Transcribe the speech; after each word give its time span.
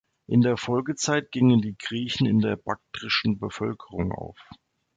In 0.25 0.41
der 0.41 0.57
Folgezeit 0.57 1.31
gingen 1.31 1.61
die 1.61 1.77
Griechen 1.77 2.25
in 2.25 2.39
der 2.39 2.55
baktrischen 2.55 3.37
Bevölkerung 3.37 4.11
auf. 4.11 4.39